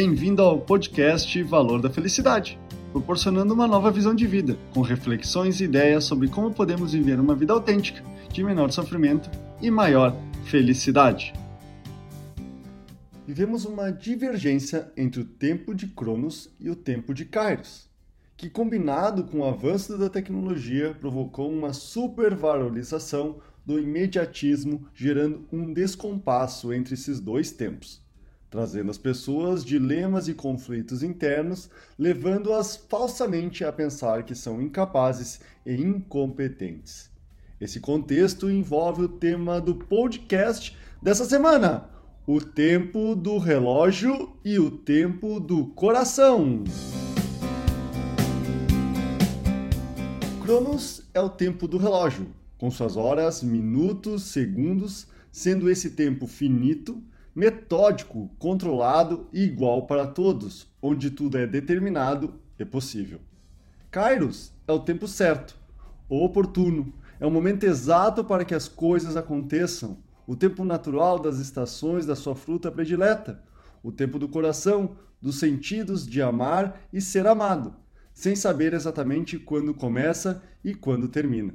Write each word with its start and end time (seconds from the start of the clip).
Bem-vindo 0.00 0.42
ao 0.42 0.60
podcast 0.60 1.42
Valor 1.42 1.82
da 1.82 1.90
Felicidade, 1.90 2.56
proporcionando 2.92 3.52
uma 3.52 3.66
nova 3.66 3.90
visão 3.90 4.14
de 4.14 4.28
vida, 4.28 4.56
com 4.72 4.80
reflexões 4.80 5.60
e 5.60 5.64
ideias 5.64 6.04
sobre 6.04 6.28
como 6.28 6.54
podemos 6.54 6.92
viver 6.92 7.18
uma 7.18 7.34
vida 7.34 7.52
autêntica, 7.52 8.00
de 8.32 8.44
menor 8.44 8.70
sofrimento 8.70 9.28
e 9.60 9.72
maior 9.72 10.16
felicidade. 10.44 11.32
Vivemos 13.26 13.64
uma 13.64 13.90
divergência 13.90 14.88
entre 14.96 15.22
o 15.22 15.24
tempo 15.24 15.74
de 15.74 15.88
Cronos 15.88 16.48
e 16.60 16.70
o 16.70 16.76
tempo 16.76 17.12
de 17.12 17.24
Kairos, 17.24 17.90
que 18.36 18.48
combinado 18.48 19.24
com 19.24 19.40
o 19.40 19.48
avanço 19.48 19.98
da 19.98 20.08
tecnologia 20.08 20.96
provocou 21.00 21.50
uma 21.50 21.72
supervalorização 21.72 23.40
do 23.66 23.80
imediatismo, 23.80 24.86
gerando 24.94 25.44
um 25.52 25.72
descompasso 25.72 26.72
entre 26.72 26.94
esses 26.94 27.18
dois 27.18 27.50
tempos 27.50 28.06
trazendo 28.50 28.90
às 28.90 28.98
pessoas 28.98 29.64
dilemas 29.64 30.28
e 30.28 30.34
conflitos 30.34 31.02
internos, 31.02 31.70
levando-as 31.98 32.76
falsamente 32.76 33.64
a 33.64 33.72
pensar 33.72 34.22
que 34.22 34.34
são 34.34 34.62
incapazes 34.62 35.40
e 35.66 35.74
incompetentes. 35.74 37.10
Esse 37.60 37.80
contexto 37.80 38.50
envolve 38.50 39.02
o 39.02 39.08
tema 39.08 39.60
do 39.60 39.74
podcast 39.74 40.76
dessa 41.02 41.24
semana: 41.24 41.90
o 42.26 42.40
tempo 42.40 43.14
do 43.14 43.38
relógio 43.38 44.36
e 44.44 44.58
o 44.58 44.70
tempo 44.70 45.38
do 45.40 45.66
coração. 45.66 46.64
Cronos 50.42 51.02
é 51.12 51.20
o 51.20 51.28
tempo 51.28 51.68
do 51.68 51.76
relógio, 51.76 52.28
com 52.56 52.70
suas 52.70 52.96
horas, 52.96 53.42
minutos, 53.42 54.22
segundos, 54.22 55.06
sendo 55.30 55.68
esse 55.68 55.90
tempo 55.90 56.26
finito 56.26 57.02
metódico, 57.34 58.30
controlado 58.38 59.28
e 59.32 59.42
igual 59.42 59.86
para 59.86 60.06
todos, 60.06 60.66
onde 60.82 61.10
tudo 61.10 61.38
é 61.38 61.46
determinado 61.46 62.34
e 62.58 62.64
possível. 62.64 63.20
Kairos 63.90 64.52
é 64.66 64.72
o 64.72 64.80
tempo 64.80 65.08
certo, 65.08 65.56
o 66.08 66.24
oportuno, 66.24 66.92
é 67.20 67.26
o 67.26 67.30
momento 67.30 67.64
exato 67.64 68.24
para 68.24 68.44
que 68.44 68.54
as 68.54 68.68
coisas 68.68 69.16
aconteçam, 69.16 69.98
o 70.26 70.36
tempo 70.36 70.64
natural 70.64 71.18
das 71.18 71.38
estações 71.38 72.04
da 72.04 72.14
sua 72.14 72.34
fruta 72.34 72.70
predileta, 72.70 73.42
o 73.82 73.90
tempo 73.90 74.18
do 74.18 74.28
coração, 74.28 74.96
dos 75.20 75.38
sentidos 75.38 76.06
de 76.06 76.22
amar 76.22 76.80
e 76.92 77.00
ser 77.00 77.26
amado, 77.26 77.74
sem 78.12 78.36
saber 78.36 78.74
exatamente 78.74 79.38
quando 79.38 79.74
começa 79.74 80.42
e 80.62 80.74
quando 80.74 81.08
termina. 81.08 81.54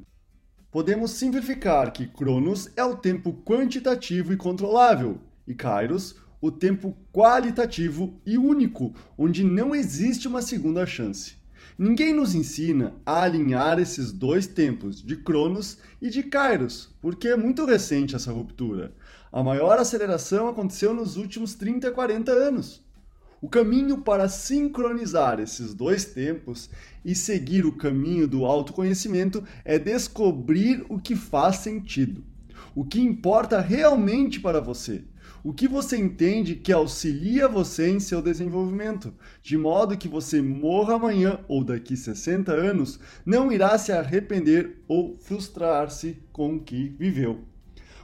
Podemos 0.71 1.11
simplificar 1.11 1.93
que 1.93 2.08
Cronos 2.08 2.71
é 2.75 2.83
o 2.83 2.95
tempo 2.95 3.33
quantitativo 3.45 4.33
e 4.33 4.37
controlável, 4.37 5.19
e 5.47 5.53
Kairos, 5.53 6.16
o 6.41 6.52
tempo 6.52 6.97
qualitativo 7.11 8.19
e 8.25 8.38
único, 8.38 8.94
onde 9.17 9.44
não 9.44 9.73
existe 9.73 10.27
uma 10.27 10.41
segunda 10.41 10.86
chance. 10.86 11.36
Ninguém 11.77 12.13
nos 12.13 12.36
ensina 12.36 12.94
a 13.05 13.23
alinhar 13.23 13.80
esses 13.80 14.11
dois 14.11 14.45
tempos, 14.45 15.02
de 15.02 15.16
Cronos 15.16 15.77
e 16.02 16.09
de 16.09 16.21
Kairos, 16.21 16.94
porque 17.02 17.30
é 17.30 17.38
muito 17.38 17.66
recente 17.66 18.16
essa 18.16 18.31
ruptura. 18.31 18.94
A 19.31 19.41
maior 19.41 19.80
aceleração 19.80 20.47
aconteceu 20.47 20.94
nos 20.94 21.17
últimos 21.17 21.55
30 21.55 21.88
a 21.88 21.91
40 21.91 22.31
anos. 22.31 22.83
O 23.41 23.49
caminho 23.49 23.97
para 23.97 24.30
sincronizar 24.30 25.39
esses 25.39 25.73
dois 25.73 26.05
tempos 26.05 26.69
e 27.03 27.16
seguir 27.16 27.66
o 27.66 27.75
caminho 27.75 28.27
do 28.27 28.45
autoconhecimento 28.45 29.44
é 29.66 29.80
descobrir 29.80 30.86
o 30.88 30.99
que 30.99 31.16
faz 31.16 31.58
sentido, 31.58 32.23
o 32.75 32.86
que 32.86 33.02
importa 33.02 33.59
realmente 33.59 34.39
para 34.39 34.59
você 34.59 35.03
o 35.44 35.52
que 35.52 35.67
você 35.67 35.97
entende 35.97 36.56
que 36.56 36.72
auxilia 36.72 37.50
você 37.50 37.89
em 37.89 38.00
seu 38.00 38.22
desenvolvimento, 38.22 39.14
de 39.42 39.58
modo 39.58 39.97
que 39.97 40.08
você 40.08 40.42
morra 40.42 40.95
amanhã 40.95 41.39
ou 41.50 41.66
daqui 41.66 41.97
60 41.97 42.54
anos, 42.54 42.98
não 43.26 43.52
irá 43.52 43.77
se 43.77 43.92
arrepender 43.92 44.82
ou 44.87 45.14
frustrar-se 45.15 46.17
com 46.32 46.55
o 46.55 46.60
que 46.61 46.95
viveu. 46.98 47.42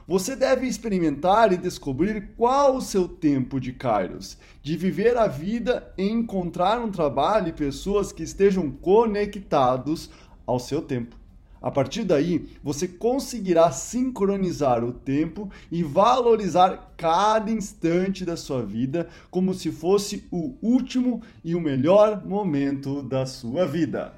Você 0.06 0.36
deve 0.36 0.66
experimentar 0.66 1.52
e 1.52 1.56
descobrir 1.56 2.32
qual 2.36 2.76
o 2.76 2.82
seu 2.82 3.08
tempo 3.08 3.60
de 3.60 3.72
Kairos, 3.72 4.36
de 4.60 4.76
viver 4.76 5.16
a 5.16 5.26
vida 5.26 5.94
e 5.96 6.10
encontrar 6.10 6.80
um 6.80 6.90
trabalho 6.90 7.48
e 7.48 7.52
pessoas 7.52 8.12
que 8.12 8.24
estejam 8.24 8.70
conectados 8.70 10.10
ao 10.44 10.58
seu 10.58 10.82
tempo. 10.82 11.19
A 11.62 11.70
partir 11.70 12.04
daí, 12.04 12.46
você 12.62 12.88
conseguirá 12.88 13.70
sincronizar 13.70 14.82
o 14.82 14.92
tempo 14.92 15.50
e 15.70 15.82
valorizar 15.82 16.94
cada 16.96 17.50
instante 17.50 18.24
da 18.24 18.36
sua 18.36 18.62
vida 18.62 19.08
como 19.30 19.52
se 19.52 19.70
fosse 19.70 20.24
o 20.30 20.54
último 20.62 21.22
e 21.44 21.54
o 21.54 21.60
melhor 21.60 22.24
momento 22.24 23.02
da 23.02 23.26
sua 23.26 23.66
vida. 23.66 24.14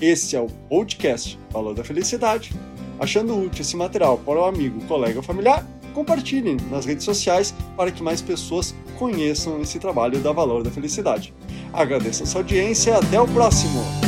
Esse 0.00 0.36
é 0.36 0.40
o 0.40 0.48
podcast 0.48 1.38
Valor 1.50 1.74
da 1.74 1.84
Felicidade. 1.84 2.52
Achando 2.98 3.36
útil 3.36 3.62
esse 3.62 3.76
material 3.76 4.18
para 4.18 4.40
o 4.40 4.44
amigo, 4.44 4.84
colega 4.86 5.18
ou 5.18 5.22
familiar, 5.22 5.66
compartilhem 5.94 6.56
nas 6.70 6.84
redes 6.84 7.04
sociais 7.04 7.54
para 7.76 7.90
que 7.90 8.02
mais 8.02 8.20
pessoas 8.20 8.74
conheçam 8.98 9.60
esse 9.62 9.78
trabalho 9.78 10.18
da 10.20 10.32
Valor 10.32 10.62
da 10.62 10.70
Felicidade. 10.70 11.32
Agradeço 11.72 12.24
a 12.24 12.26
sua 12.26 12.40
audiência 12.40 12.90
e 12.90 12.94
até 12.94 13.20
o 13.20 13.26
próximo! 13.28 14.03